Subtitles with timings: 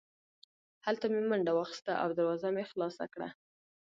[0.85, 3.29] هلته مې منډه واخیسته او دروازه مې خلاصه کړه